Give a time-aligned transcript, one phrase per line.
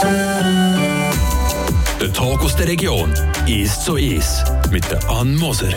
[0.00, 1.12] Der
[2.12, 3.12] Talk aus der Region
[3.46, 5.74] ist so ist mit der Ann Moser.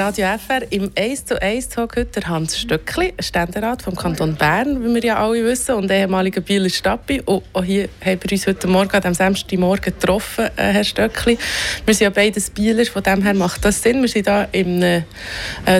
[0.00, 4.94] Radio FR im 1 zu 1 Talk heute Hans Stöckli, Ständerat vom Kanton Bern, wie
[4.94, 7.20] wir ja alle wissen, und ehemaliger Bieler Stappi.
[7.22, 11.36] Und auch hier haben wir uns heute Morgen, am Samstagmorgen getroffen, äh, Herr Stöckli.
[11.84, 14.00] Wir sind ja beides Bieler, von dem her macht das Sinn.
[14.00, 15.02] Wir sind hier im äh,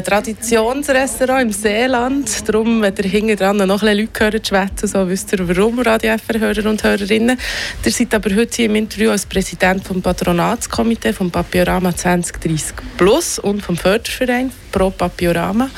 [0.02, 2.46] Traditionsrestaurant im Seeland.
[2.46, 6.14] Darum, wenn ihr hinten dran noch ein Leute hören schwätzen, so wisst ihr, warum Radio
[6.18, 7.38] FR-Hörer und Hörerinnen.
[7.82, 13.38] Ihr seid aber heute hier im Interview als Präsident vom Patronatskomitee vom Papiorama 2030 Plus
[13.38, 15.70] und vom Förder Förderverein Pro Papiorama.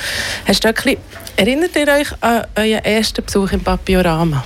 [0.45, 0.99] Herr Stöckli,
[1.37, 4.45] erinnert ihr euch an euren ersten Besuch im Papiorama?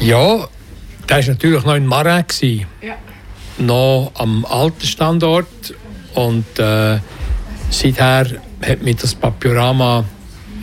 [0.00, 0.48] Ja,
[1.08, 2.40] der war natürlich noch in Marais.
[2.40, 2.96] Ja.
[3.58, 5.74] Noch am alten Standort.
[6.14, 6.98] Und äh,
[7.70, 8.26] seither
[8.66, 10.04] hat mich das Papiorama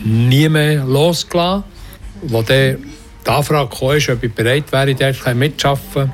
[0.04, 1.64] nie mehr losgelassen.
[2.32, 2.76] Als dann
[3.26, 6.12] die Anfrage kam, ob ich bereit wäre, dort mitzuarbeiten,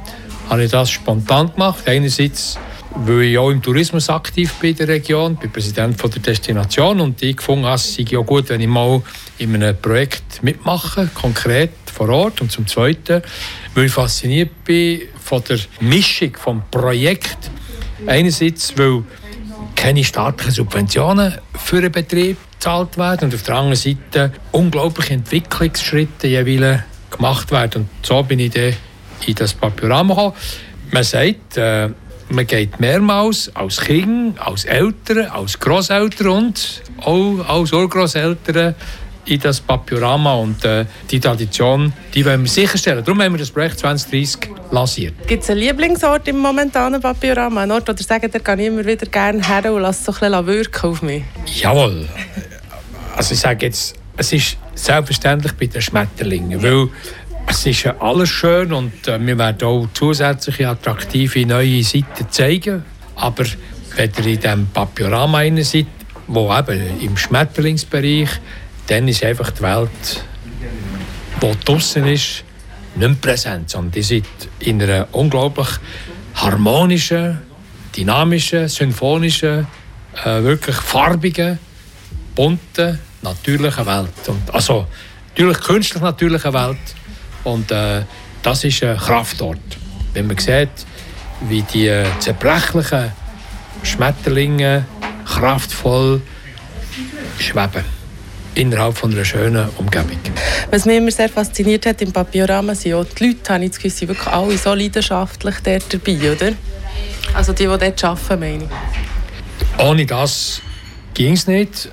[0.48, 1.82] habe ich das spontan gemacht.
[1.86, 2.58] Einerseits
[2.94, 7.00] weil ich auch im Tourismus aktiv bin in der Region, bin Präsident von der Destination
[7.00, 9.02] und ich gefunden habe, es sei ja gut, wenn ich mal
[9.38, 12.40] in einem Projekt mitmache, konkret vor Ort.
[12.40, 13.22] Und zum Zweiten,
[13.74, 17.50] weil ich fasziniert bin von der Mischung vom Projekt.
[18.06, 19.04] Einerseits, weil
[19.76, 26.26] keine staatlichen Subventionen für einen Betrieb gezahlt werden und auf der anderen Seite unglaubliche Entwicklungsschritte
[26.26, 27.82] jeweils gemacht werden.
[27.82, 28.74] Und so bin ich dann
[29.26, 30.34] in das Papiorama gekommen.
[30.92, 31.88] Man sagt, äh,
[32.30, 38.74] man geht mehrmals als Kind, als Eltern, als Großeltern und auch als Urgroßeltern
[39.26, 43.04] in das Papiorama und äh, die Tradition, die wollen wir sicherstellen.
[43.04, 45.14] Darum haben wir das Projekt 2030 lanciert.
[45.26, 47.62] Gibt es einen Lieblingsort im momentanen Papiorama?
[47.62, 50.12] Ein Ort, wo ihr sagt, da kann ich immer wieder gerne her und lasse so
[50.12, 51.22] ein bisschen wirken auf mich?
[51.46, 52.08] Jawohl.
[53.16, 56.88] Also ich sage jetzt, es ist selbstverständlich bei den Schmetterlingen, weil
[57.50, 62.84] es ist alles schön und äh, wir werden auch zusätzliche attraktive neue Seiten zeigen.
[63.16, 63.44] Aber
[63.96, 65.86] wenn ihr in diesem Papiorama seid,
[66.28, 68.28] wo eben im Schmetterlingsbereich,
[68.86, 70.24] dann ist einfach die Welt,
[71.42, 72.44] die draußen ist,
[72.94, 74.24] nicht mehr präsent, sondern ihr seid
[74.60, 75.68] in einer unglaublich
[76.36, 77.38] harmonischen,
[77.96, 79.66] dynamischen, symphonischen,
[80.24, 81.58] äh, wirklich farbigen,
[82.36, 84.28] bunten, natürlichen Welt.
[84.28, 84.86] Und, also
[85.30, 86.78] natürlich künstlich natürlichen Welt.
[87.44, 88.02] Und äh,
[88.42, 89.58] das ist ein Kraftort.
[90.12, 90.68] Wenn man sieht,
[91.48, 93.12] wie die äh, zerbrechlichen
[93.82, 94.84] Schmetterlinge
[95.24, 96.20] kraftvoll
[97.38, 97.84] schweben
[98.54, 100.18] innerhalb von einer schönen Umgebung.
[100.70, 103.78] Was mich immer sehr fasziniert hat im Papiorama sind auch die Leute, habe ich das
[103.78, 106.52] Gefühl, sind wirklich alle so leidenschaftlich dort dabei, oder?
[107.32, 109.80] Also die, die dort arbeiten, meine ich.
[109.84, 110.60] Ohne das
[111.14, 111.88] ging es nicht.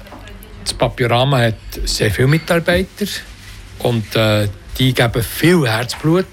[0.64, 3.06] Das Papiorama hat sehr viele Mitarbeiter
[3.79, 6.25] und äh, die geben viel Herzblut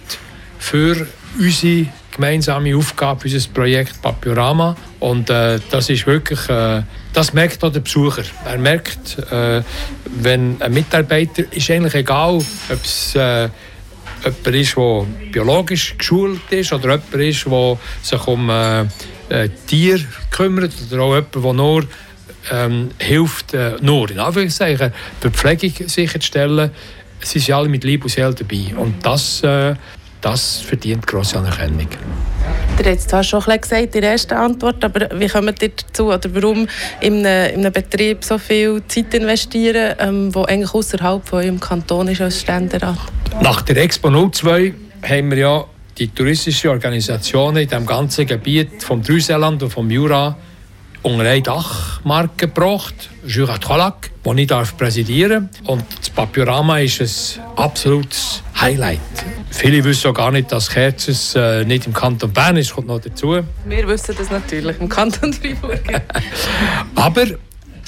[0.58, 1.06] für
[1.38, 4.76] unsere gemeinsame Aufgabe, unser Projekt Papiorama.
[5.00, 8.22] Und äh, das ist wirklich, äh, das merkt auch der Besucher.
[8.44, 9.62] Er merkt, äh,
[10.20, 13.48] wenn ein Mitarbeiter, ist eigentlich egal, ob es äh,
[14.22, 20.72] jemand ist, der biologisch geschult ist oder jemand ist, der sich um äh, Tiere kümmert
[20.90, 21.84] oder auch jemand, der nur
[22.52, 26.70] ähm, hilft, nur in Anführungszeichen, die Pflege sicherzustellen,
[27.24, 28.74] sie sind alle mit Liebe und Seele dabei.
[28.76, 29.74] Und das, äh,
[30.20, 31.88] das verdient grosse Anerkennung.
[32.78, 36.12] Ihr habt zwar schon ein gesagt in der ersten Antwort, aber wie kommt ihr dazu?
[36.12, 36.66] Oder warum
[37.00, 41.60] in einem, in einem Betrieb so viel Zeit investieren, ähm, wo eigentlich außerhalb von eurem
[41.60, 42.98] Kanton ist als Ständerat?
[43.40, 45.64] Nach der Expo 02 haben wir ja
[45.98, 50.36] die touristischen Organisationen in dem ganzen Gebiet vom Drüseland und vom Jura
[51.04, 57.00] unter eine Dachmarke gebracht, Jura Trolac, die ich darf präsidieren Und das Papiorama ist
[57.38, 59.00] ein absolutes Highlight.
[59.50, 63.00] Viele wissen auch gar nicht, dass Kerzes äh, nicht im Kanton Bern ist, kommt noch
[63.00, 63.38] dazu.
[63.66, 65.82] Wir wissen das natürlich, im Kanton Freiburg.
[66.94, 67.26] Aber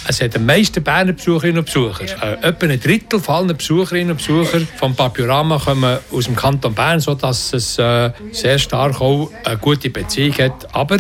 [0.07, 2.05] es hat die meisten Berner Besucherinnen und Besucher.
[2.05, 2.35] Ja.
[2.35, 7.01] Äh, etwa ein Drittel aller Besucherinnen und Besucher vom Papiorama kommen aus dem Kanton Bern,
[7.01, 10.75] sodass es äh, sehr stark auch eine gute Beziehung hat.
[10.75, 10.99] Aber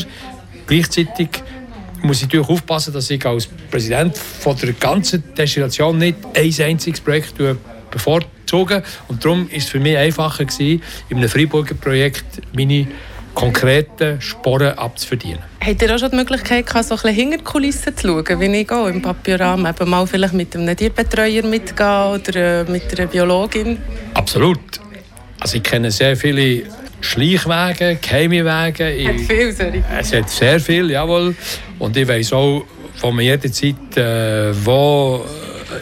[0.67, 1.29] gleichzeitig
[2.07, 7.01] muss ich natürlich aufpassen, dass ich als Präsident von der ganzen Destination nicht ein einziges
[7.01, 7.35] Projekt
[7.91, 8.83] bevorzuge.
[9.09, 12.25] Und darum war es für mich einfacher gewesen, in einem Freiburger Projekt
[12.55, 12.87] meine
[13.35, 15.41] konkreten Sporen abzuverdienen.
[15.61, 18.61] Habt ihr auch schon die Möglichkeit, so ein bisschen hinter die Kulissen zu schauen, wie
[18.61, 19.67] ich gehe, im Papierrahmen?
[19.67, 23.79] Eben mal vielleicht mit einem Tierbetreuer mitgehen oder äh, mit einer Biologin?
[24.15, 24.81] Absolut.
[25.39, 26.63] Also ich kenne sehr viele
[27.01, 29.09] Schleichwege, geheime Wege.
[29.09, 29.83] Hat viel, sorry.
[29.99, 31.35] Es hat sehr viel, jawohl.
[31.79, 32.65] Und ich weiß auch,
[33.01, 35.25] wo man jederzeit äh, wo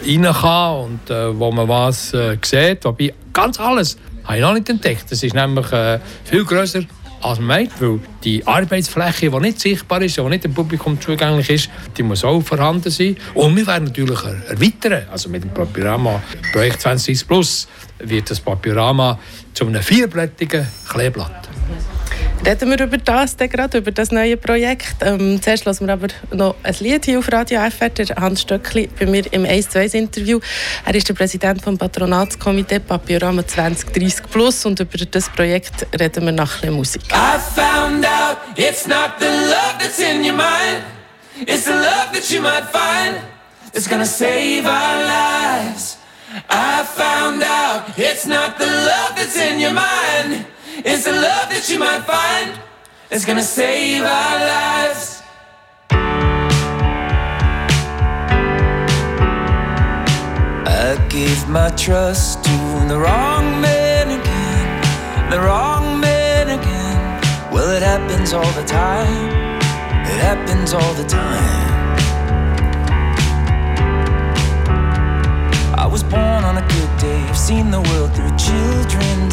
[0.06, 2.84] rein kann und äh, wo man was äh, sieht.
[2.84, 5.05] Wobei ganz alles habe ich noch nicht entdeckt.
[5.11, 6.81] Das ist nämlich äh, viel grösser
[7.25, 11.49] als man meint, weil die Arbeitsfläche, die nicht sichtbar ist, die nicht dem Publikum zugänglich
[11.49, 13.17] ist, die muss auch vorhanden sein.
[13.32, 14.19] Und wir werden natürlich
[14.49, 15.06] erweitern.
[15.11, 16.23] Also mit dem Papyrama
[16.53, 17.69] Projekt 2030 Plus
[17.99, 19.19] wird das Papyrama
[19.55, 21.44] zu einem vierblättigen Kleeblatt.
[22.46, 24.96] Reden wir über das gerade, über das neue Projekt.
[25.00, 27.88] Ähm, zuerst lassen wir aber noch ein Lied hier auf Radio FR.
[27.88, 30.41] Der Hans Stöckli bei mir im 1-2-Interview.
[30.85, 36.32] Er ist der Präsident des Patronatskomitee Papierama 2030 Plus und über das Projekt reden wir
[36.32, 37.02] nach der Musik.
[37.12, 40.85] I found out it's not the love that's in your mind
[41.47, 43.17] It's the love that you might find
[43.73, 45.97] That's gonna save our lives
[46.50, 50.44] I found out it's not the love that's in your mind
[50.79, 52.59] It's the love that you might find
[53.09, 55.23] that's gonna save our lives.
[60.67, 67.21] I gave my trust to the wrong man again, the wrong man again.
[67.53, 69.31] Well, it happens all the time,
[70.11, 71.62] it happens all the time.
[75.79, 79.24] I was born on a good day, I've seen the world through children's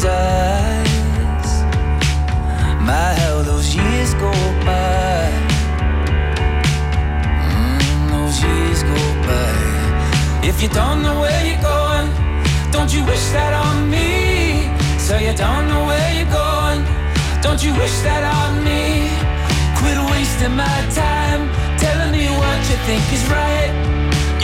[22.98, 23.72] think is right.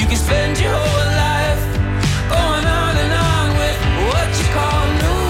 [0.00, 1.64] You can spend your whole life
[2.32, 3.78] going on and on with
[4.08, 5.26] what you call new.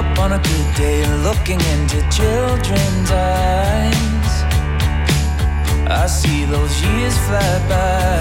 [0.00, 4.32] up on a good day looking into children's eyes.
[6.02, 8.18] I see those years fly by.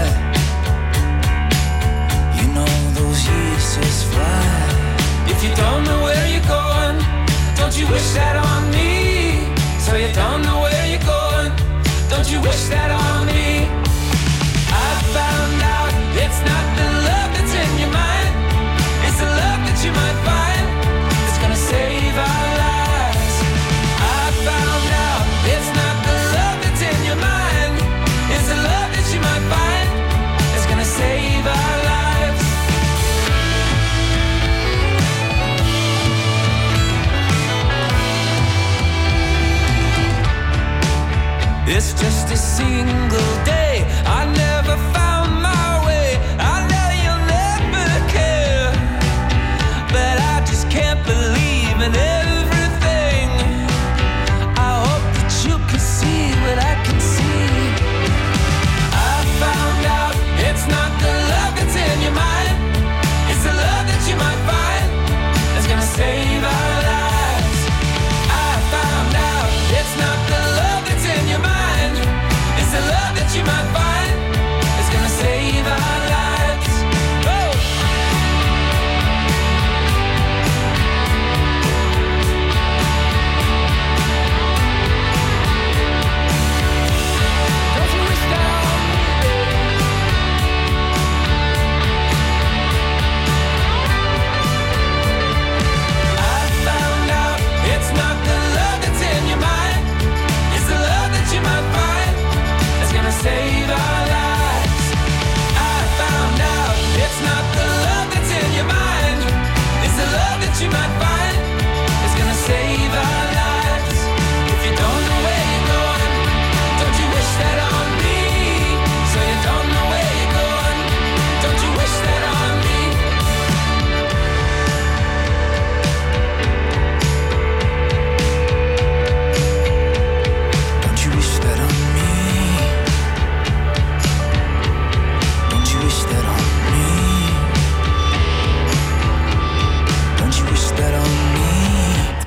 [2.38, 4.89] You know those years just fly.
[5.32, 6.98] If you don't know where you're going,
[7.56, 9.46] don't you wish that on me?
[9.80, 11.52] So you don't know where you're going,
[12.10, 13.70] don't you wish that on me?
[14.86, 15.92] I found out
[16.24, 16.99] it's not the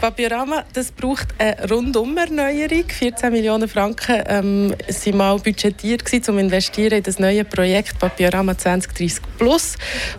[0.02, 2.86] Papierama das braucht eine Rundumerneuerung.
[2.88, 8.58] 14 Millionen Franken ähm, sind mal budgetiert gewesen, um investieren in das neue Projekt Papierama
[8.58, 9.76] 2030 Plus.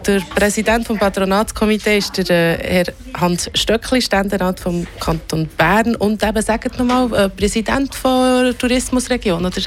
[0.08, 6.24] Der Präsident des Patronatskomitees ist der äh, Herr Hans Stöckli, Ständerat vom Kanton Bern und
[6.24, 9.62] eben, sagt nochmal, äh, Präsident der Tourismusregion, oder?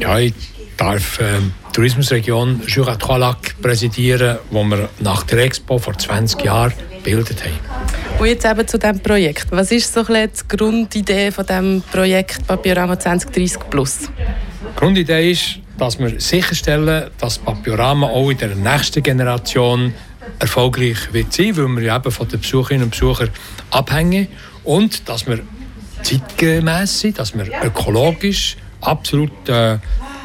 [0.00, 0.34] Ja, ich
[0.76, 6.72] darf äh, die Tourismusregion Jura Trois präsidieren, die wir nach der Expo vor 20 Jahren
[7.02, 8.18] gebildet haben.
[8.18, 9.46] Und jetzt eben zu diesem Projekt.
[9.50, 14.10] Was ist so ein die Grundidee von diesem Projekt Papierama 2030 Plus?
[14.76, 19.94] Grundidee ist, dass wir sicherstellen, dass Papiorama auch in der nächsten Generation
[20.38, 23.30] erfolgreich wird sein, weil wir ja eben von den Besucherinnen und Besuchern
[23.70, 24.28] abhängen
[24.64, 25.40] und dass wir
[26.02, 29.78] zeitgemäß sind, dass wir ökologisch absolut äh,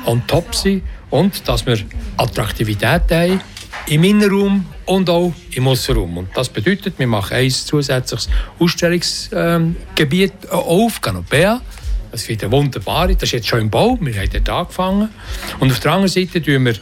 [0.05, 1.77] on top sind und dass wir
[2.17, 3.41] Attraktivität haben
[3.88, 6.17] im Innenraum und auch im Aussenraum.
[6.17, 11.62] Und das bedeutet, wir machen ein zusätzliches Ausstellungsgebiet ähm, auf, Canopea.
[12.12, 15.09] Das wird eine wunderbare, das ist jetzt schon im Bau, wir haben dort angefangen.
[15.59, 16.75] Und auf der anderen Seite tun wir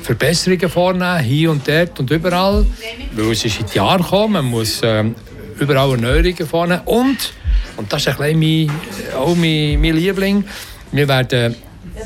[0.00, 2.66] Verbesserungen vornehmen, hier und dort und überall,
[3.14, 5.14] weil es ist in die Jahre gekommen, man muss ähm,
[5.58, 7.34] überall Erneuerungen vornehmen und,
[7.76, 10.44] und das ist ein bisschen mein, auch mein, mein Liebling,
[10.92, 11.54] wir werden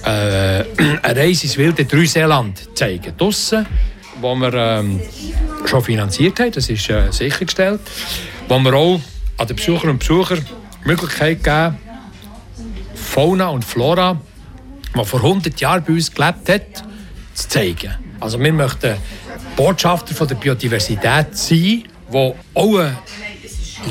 [0.05, 0.65] äh,
[1.03, 3.67] eine Reise ins wilde Drüseeland zeigen, draussen
[4.21, 5.01] wo wir ähm,
[5.67, 7.81] schon finanziert haben, das ist äh, sichergestellt,
[8.49, 9.01] wo wir auch
[9.37, 10.45] an den Besucherinnen und Besuchern
[10.83, 11.77] die Möglichkeit geben,
[12.95, 14.21] Fauna und Flora,
[14.97, 16.85] die vor 100 Jahren bei uns gelebt hat,
[17.35, 17.95] zu zeigen.
[18.21, 18.97] Also wir möchten
[19.57, 22.35] Botschafter von der Biodiversität sein, die auch
[22.79, 22.97] einen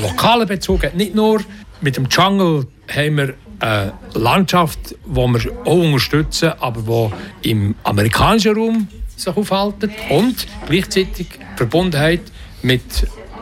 [0.02, 0.94] lokalen Bezug hat.
[0.94, 1.42] Nicht nur
[1.80, 8.56] mit dem Jungle haben wir eine Landschaft, die wir auch unterstützen, aber die im amerikanischen
[8.56, 12.20] Raum sich aufhalten und gleichzeitig Verbundenheit
[12.62, 12.82] mit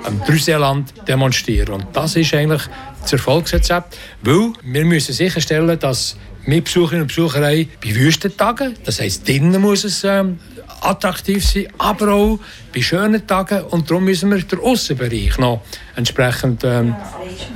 [0.07, 1.75] dem Brüsseland demonstrieren.
[1.75, 2.63] Und das ist eigentlich
[3.01, 9.27] das Erfolgsrezept, weil wir müssen sicherstellen, dass wir Besucherinnen und Besucher bei Wüstentagen, das heisst,
[9.27, 10.39] drinnen muss es ähm,
[10.83, 12.39] attraktiv sein, aber auch
[12.75, 13.63] bei schönen Tagen.
[13.65, 15.63] Und darum müssen wir den Außenbereich noch
[15.97, 16.95] entsprechend ähm,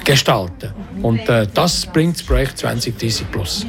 [0.04, 0.73] gestalten.
[1.02, 3.66] Und äh, das bringt das Projekt 2030 Plus.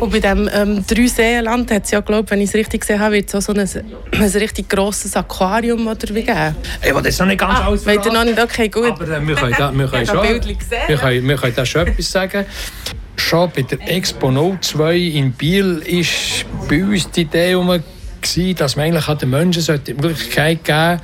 [0.00, 3.14] Und bei dem ähm, Dreiseenland hat es ja, glaube wenn ich es richtig gesehen habe,
[3.14, 6.56] wird es so ein, ein richtig grosses Aquarium oder wie geben?
[6.82, 8.12] Ich will das noch nicht ganz ah, alles verraten.
[8.12, 8.40] noch nicht?
[8.40, 8.86] Okay, gut.
[8.86, 12.10] Aber äh, wir können, da, wir können schon, wir können, wir können da schon etwas
[12.10, 12.46] sagen.
[13.16, 17.54] Schon bei der Expo 02 in Biel ist bei uns die Idee
[18.24, 21.00] gewesen, dass man eigentlich den Menschen die Möglichkeit geben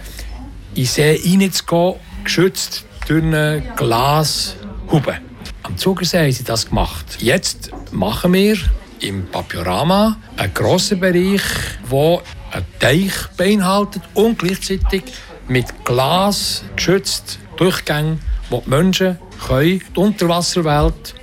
[0.75, 5.19] in See reinzugehen, geschützt durch eine Glashaube.
[5.63, 7.19] Am Zugersee haben sie das gemacht.
[7.19, 8.57] Jetzt machen wir
[9.01, 11.43] im Papiorama einen grossen Bereich,
[11.91, 12.23] der
[12.53, 15.05] einen Teich beinhaltet und gleichzeitig
[15.49, 21.15] mit Glas geschützt Durchgänge, wo die Menschen können die Unterwasserwelt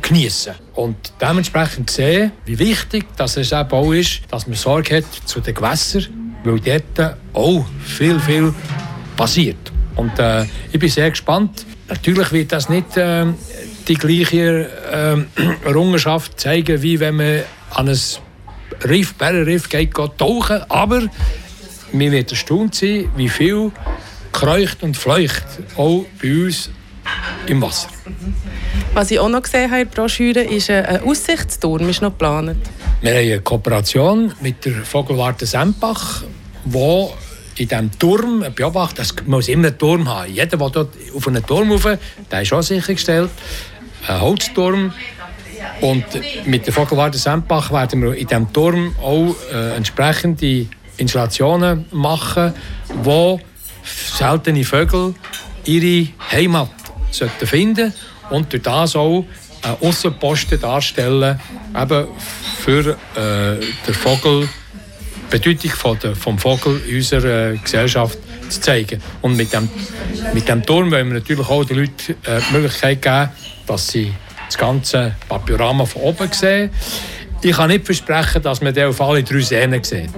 [0.00, 5.40] geniessen Und dementsprechend sehen, wie wichtig dass es auch ist, dass man Sorge hat zu
[5.40, 8.54] den Gewässern, weil dort auch viel, viel
[9.16, 9.72] passiert.
[9.96, 11.66] Und äh, ich bin sehr gespannt.
[11.88, 13.26] Natürlich wird das nicht äh,
[13.88, 17.98] die gleiche äh, Errungenschaft zeigen, wie wenn man an ein
[18.84, 20.62] Riff, Bärenriff geht, geht tauchen.
[20.68, 21.02] Aber
[21.92, 23.72] wir werden erstaunt sein, wie viel
[24.32, 25.44] kreucht und fleucht
[25.76, 26.70] auch bei uns
[27.46, 27.88] im Wasser.
[28.94, 32.56] Was ich auch noch gesehen habe in der Broschüre, ist ein Aussichtsturm, ist noch geplant.
[33.00, 36.22] Wir haben eine Kooperation mit der Vogelwarte Sempach,
[36.64, 37.12] wo
[37.56, 40.32] in diesem Turm beobachtet, es muss immer einen Turm haben.
[40.32, 41.88] Jeder, der dort auf einen Turm rauf,
[42.30, 43.30] der ist auch sichergestellt.
[44.06, 44.92] Ein Holzturm.
[45.80, 46.04] Und
[46.46, 50.66] mit der Vogelwarte Sempach werden wir in diesem Turm auch äh, entsprechende
[50.96, 52.54] Installationen machen,
[53.02, 53.40] wo
[53.84, 55.14] seltene Vögel
[55.64, 56.70] ihre Heimat
[57.10, 57.92] sollten finden
[58.30, 59.24] und durch das auch
[59.62, 61.40] einen Aussenposten darstellen,
[61.76, 62.06] eben
[62.58, 64.48] für äh, den Vogel,
[65.32, 69.02] die Bedeutung von der, vom Vogel in unserer äh, Gesellschaft zu zeigen.
[69.22, 69.68] Und mit dem,
[70.32, 73.28] mit dem Turm wollen wir natürlich auch den Leuten äh, die Möglichkeit geben,
[73.66, 74.12] dass sie
[74.46, 76.70] das ganze Papiorama von oben sehen.
[77.42, 80.10] Ich kann nicht versprechen, dass man den auf alle drei Sehnen sieht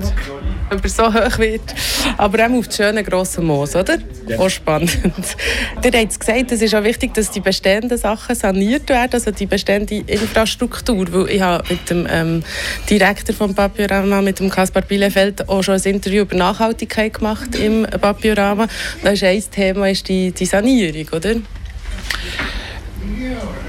[0.70, 1.74] ob er so hoch wird.
[2.16, 3.98] Aber auch auf das schöne grosse Moos, oder?
[4.26, 4.38] Ja.
[4.38, 4.98] Auch spannend.
[5.84, 9.46] Ihr habt gesagt, es ist auch wichtig, dass die bestehenden Sachen saniert werden, also die
[9.46, 11.06] bestehende Infrastruktur.
[11.12, 12.42] Weil ich habe mit dem ähm,
[12.88, 17.82] Direktor von Papiorama, mit dem Kaspar Bielefeld, auch schon ein Interview über Nachhaltigkeit gemacht im
[17.82, 18.66] Papiorama.
[19.02, 21.34] Da ist ein Thema ist die, die Sanierung, oder?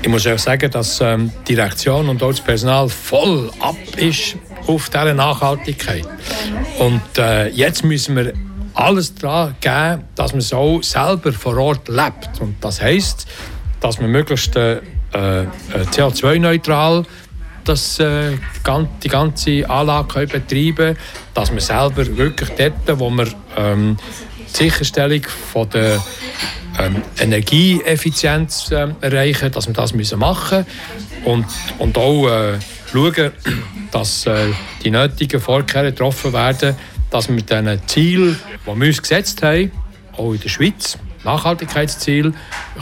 [0.01, 4.38] Ich muss auch sagen, dass ähm, die Direktion und auch das Personal voll ab ist
[4.69, 6.07] auf diese Nachhaltigkeit.
[6.77, 8.33] Und äh, jetzt müssen wir
[8.75, 12.39] alles daran geben, dass man so selber vor Ort lebt.
[12.39, 13.27] Und das heisst,
[13.81, 15.47] dass man möglichst äh, äh,
[15.91, 17.05] CO2-neutral
[17.65, 18.38] das, äh,
[19.03, 20.97] die ganze Anlage betreiben können,
[21.33, 23.97] dass man selber wirklich dort, wo man ähm,
[24.49, 26.01] die Sicherstellung von der
[26.79, 30.65] ähm, Energieeffizienz äh, erreichen, dass wir das machen müssen
[31.25, 31.45] und,
[31.79, 32.59] und auch äh,
[32.91, 33.31] schauen,
[33.91, 34.48] dass äh,
[34.84, 36.75] die nötigen Vorkehrungen getroffen werden,
[37.10, 39.72] dass wir mit diesen Zielen, die wir uns gesetzt haben,
[40.13, 42.34] auch in der Schweiz, Nachhaltigkeitsziel,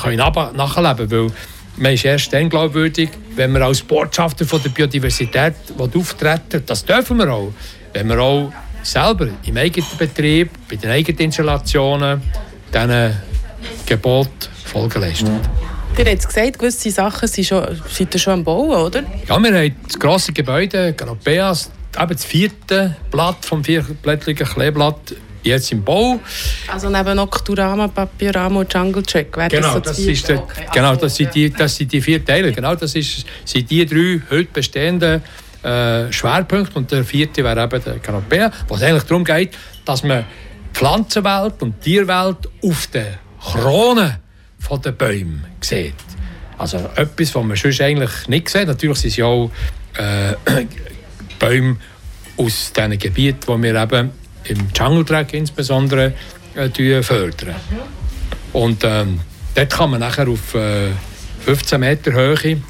[0.01, 1.31] können nachleben weil
[1.77, 7.17] man ist erst dann glaubwürdig, wenn wir als Botschafter von der Biodiversität auftreten Das dürfen
[7.17, 7.53] wir auch.
[7.93, 12.21] Wenn wir auch selber im eigenen Betrieb, bei den eigenen Installationen,
[12.73, 13.15] diesen
[13.85, 15.39] Gebot Folge leisten.
[15.97, 19.03] Ihr habt gesagt, gewisse Sachen sind, schon, sind schon am Bauen, oder?
[19.27, 25.71] Ja, wir haben das grosse Gebäude, Ganopeas, eben das vierte Blatt vom vierblättrigen Kleeblatt jetzt
[25.71, 26.19] im Bau.
[26.67, 30.65] Also neben Nocturama, Papyrama und Jungle Check genau, das, das ist der, okay.
[30.71, 32.51] genau das, sind die, das sind die vier Teile.
[32.51, 35.23] Genau, das ist, sind die drei heute bestehenden
[35.63, 36.77] äh, Schwerpunkte.
[36.77, 40.25] Und der vierte wäre eben der Canopea, wo es eigentlich darum geht, dass man
[40.73, 43.17] die Pflanzenwelt und die Tierwelt auf der
[44.67, 45.95] Krone der Bäume sieht.
[46.57, 48.67] Also etwas, was man sonst eigentlich nicht sieht.
[48.67, 49.51] Natürlich sind es ja auch
[49.97, 50.35] äh,
[51.39, 51.77] Bäume
[52.35, 54.11] aus diesen Gebieten, die wir eben
[54.45, 56.13] im Jungle Track insbesondere
[56.55, 57.55] äh, fördern.
[58.53, 59.21] Und ähm,
[59.55, 60.89] dort kann man nachher auf äh,
[61.45, 62.61] 15 Meter Höhe die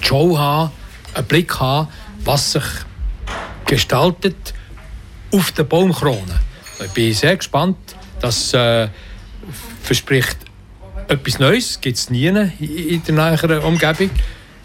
[0.00, 0.72] Show haben,
[1.14, 1.88] einen Blick haben,
[2.24, 2.64] was sich
[3.66, 4.54] gestaltet
[5.32, 6.40] auf der Baumkrone.
[6.84, 7.76] Ich bin sehr gespannt.
[8.20, 8.88] Das äh,
[9.82, 10.45] verspricht
[11.08, 14.10] etwas Neues, gibt es nie in der näheren Umgebung.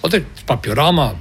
[0.01, 1.15] Oder das Papiorama.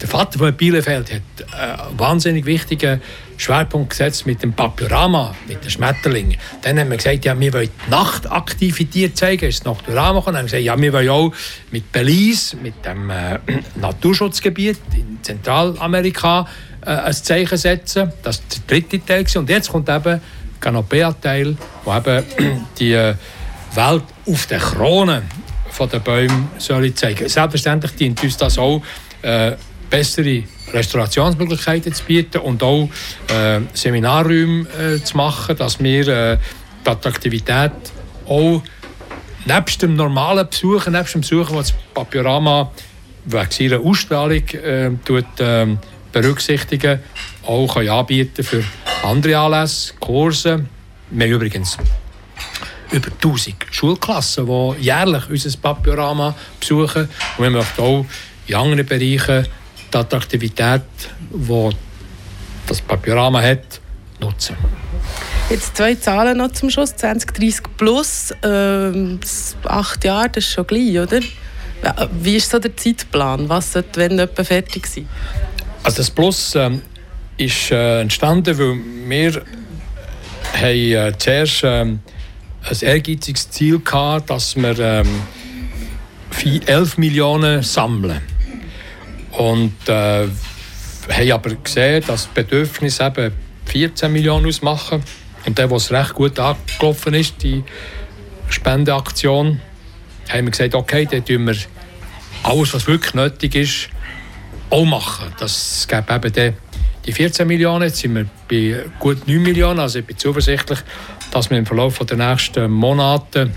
[0.00, 3.00] Der Vater von Bielefeld hat einen wahnsinnig wichtigen
[3.38, 6.36] Schwerpunkt gesetzt mit dem Papiorama, mit den Schmetterlingen.
[6.62, 10.34] Dann haben wir gesagt, ja, wir wollen Nachtaktivität zeigen, ist das Nocturama gekommen.
[10.34, 11.32] Dann haben wir gesagt, ja, wir wollen auch
[11.70, 13.38] mit Belize, mit dem äh,
[13.76, 16.46] Naturschutzgebiet in Zentralamerika
[16.82, 18.12] äh, ein Zeichen setzen.
[18.22, 19.24] Das ist der dritte Teil.
[19.34, 20.20] Und jetzt kommt eben
[20.60, 22.24] Canopea-Teil, wo eben
[22.78, 23.14] die äh,
[23.74, 25.22] Welt auf der Krone
[25.92, 27.28] der Bäume soll zeigen.
[27.28, 28.82] Selbstverständlich dient uns das auch,
[29.22, 29.52] äh,
[29.90, 30.42] bessere
[30.72, 32.88] Restaurationsmöglichkeiten zu bieten und auch
[33.28, 36.38] äh, Seminarräume äh, zu machen, dass wir äh,
[36.84, 37.72] die Attraktivität
[38.26, 38.62] auch
[39.44, 42.70] nebst dem normalen Besuchen, nebst dem Besuchen, das Papiorama
[43.26, 45.66] wegen seiner Ausstrahlung äh, tut, äh,
[46.12, 47.00] berücksichtigen,
[47.44, 48.64] auch kann anbieten für
[49.04, 50.64] andere Anlässe, Kurse.
[51.10, 51.76] Wir haben übrigens
[52.92, 57.08] über 1000 Schulklassen, die jährlich unser Papiorama besuchen.
[57.36, 58.06] Und wir möchten auch
[58.46, 59.46] in anderen Bereichen
[59.92, 60.82] die Attraktivität,
[61.32, 61.70] die
[62.66, 63.80] das Papiorama hat,
[64.20, 64.56] nutzen.
[65.50, 66.96] Jetzt zwei Zahlen noch zum Schluss.
[66.96, 69.18] 2030 plus, äh,
[69.64, 71.20] acht Jahre, das ist schon gleich, oder?
[72.20, 73.48] Wie ist so der Zeitplan?
[73.48, 75.08] Was sollte wenn etwa fertig sein?
[75.84, 76.82] Also das Plus ähm,
[77.36, 78.76] ist äh, entstanden, weil
[79.08, 79.42] wir
[80.54, 82.00] haben, äh, zuerst ähm,
[82.68, 85.22] ein ehrgeiziges Ziel hatten, dass wir ähm,
[86.66, 88.20] 11 Millionen sammeln.
[89.32, 90.26] Und äh,
[91.08, 93.32] haben aber gesehen, dass das Bedürfnis eben
[93.66, 95.02] 14 Millionen ausmachen.
[95.44, 97.62] Und der, was recht gut angelaufen ist, die
[98.48, 99.60] Spendeaktion,
[100.28, 101.56] haben wir gesagt, okay, dann tun wir
[102.42, 103.88] alles, was wirklich nötig ist,
[104.70, 105.32] auch machen.
[105.38, 106.54] Das gäbe eben
[107.04, 107.84] die 14 Millionen.
[107.84, 109.78] Jetzt sind wir bei gut 9 Millionen.
[109.78, 110.80] Also ich bin zuversichtlich,
[111.30, 113.50] dass wir im Verlauf der nächsten Monate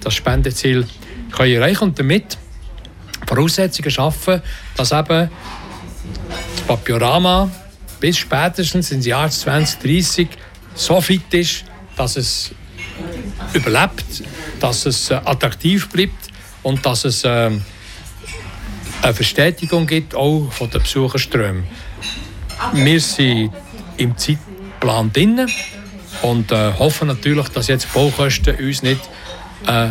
[0.00, 0.86] das Spendeziel
[1.30, 2.36] können erreichen und damit
[3.26, 4.42] Voraussetzungen schaffen,
[4.76, 5.30] dass eben
[6.56, 7.50] das Papiorama
[8.00, 10.28] bis spätestens ins Jahr 2030
[10.74, 11.64] so fit ist,
[11.96, 12.52] dass es
[13.52, 14.24] überlebt,
[14.60, 16.28] dass es äh, attraktiv bleibt
[16.62, 17.50] und dass es äh,
[19.02, 21.64] eine Verstetigung gibt, auch von den Besucherströmen.
[22.72, 23.52] Wir sind
[23.96, 25.46] im Zeitplan drin
[26.22, 29.00] und äh, hoffen natürlich, dass jetzt die Baukosten uns nicht
[29.66, 29.88] äh,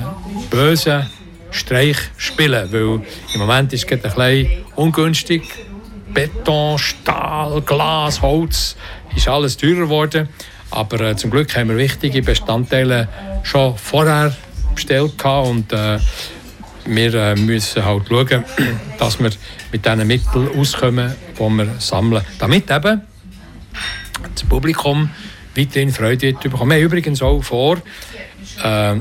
[0.49, 1.07] böse
[1.51, 3.01] Streich spielen, weil
[3.33, 5.43] im Moment ist es bisschen ungünstig.
[6.13, 8.75] Beton, Stahl, Glas, Holz
[9.15, 10.29] ist alles teurer geworden.
[10.69, 13.07] Aber äh, zum Glück haben wir wichtige Bestandteile
[13.43, 14.35] schon vorher
[14.73, 15.99] bestellt und äh,
[16.85, 18.43] wir äh, müssen halt schauen,
[18.99, 19.31] dass wir
[19.71, 22.23] mit diesen Mitteln auskommen, die wir sammeln.
[22.39, 23.01] Damit eben
[24.33, 25.09] das Publikum
[25.55, 26.71] weiterhin Freude bekommen.
[26.71, 27.77] Wir haben übrigens auch vor,
[28.63, 28.95] äh,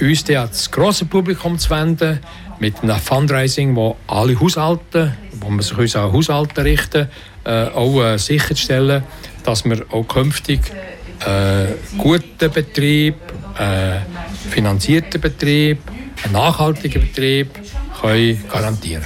[0.00, 2.20] uns an das grosse Publikum zu wenden,
[2.58, 7.08] mit einem Fundraising, wo alle Haushalte, wo man sich uns an Haushalte richten,
[7.44, 9.02] äh, auch äh, sicherzustellen,
[9.44, 10.60] dass wir auch künftig
[11.26, 11.66] äh,
[11.98, 13.16] guten Betrieb,
[13.58, 14.00] äh,
[14.50, 15.78] finanzierten Betrieb,
[16.24, 17.50] einen nachhaltigen Betrieb
[18.00, 19.04] können garantieren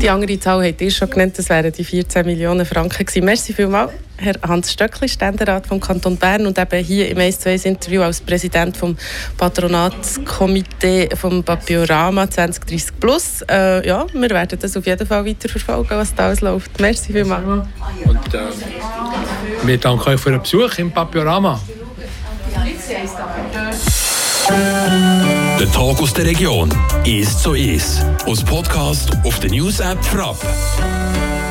[0.00, 3.24] Die andere Zahl hat ihr schon genannt, das wären die 14 Millionen Franken gewesen.
[3.24, 3.92] Merci vielmals,
[4.24, 8.20] Herr Hans Stöckli, Ständerat vom Kanton Bern und eben hier im 1 2 Interview als
[8.20, 8.96] Präsident vom
[9.36, 13.42] Patronatskomitee vom Papiorama 2030 Plus.
[13.50, 16.80] Äh, ja, wir werden das auf jeden Fall weiter verfolgen, was da alles läuft.
[16.80, 17.44] Merci vielmals.
[18.04, 18.38] Und, äh,
[19.62, 21.60] wir danken euch für den Besuch im Papiorama.
[22.54, 22.88] Thank
[23.68, 24.04] you.
[25.58, 26.68] Der Tag aus der Region.
[27.04, 28.04] Ist so ist.
[28.26, 30.36] Aus Podcast auf der News App Frapp.